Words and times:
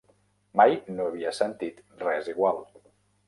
Mai 0.59 0.71
no 0.95 1.05
havia 1.09 1.33
sentit 1.41 1.83
res 2.05 2.31
igual. 2.35 2.61